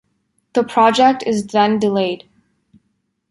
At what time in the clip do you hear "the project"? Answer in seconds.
0.53-1.21